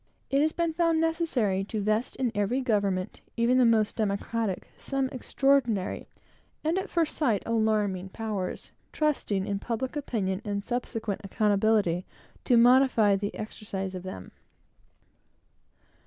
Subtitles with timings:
[0.31, 5.09] It has been found necessary to vest in every government, even the most democratic, some
[5.09, 6.07] extraordinary,
[6.63, 12.03] and, at first sight, alarming powers; trusting in public opinion, and subsequent accountability
[12.45, 14.31] to modify the exercise of them.